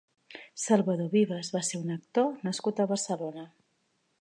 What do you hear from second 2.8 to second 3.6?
a Barcelona.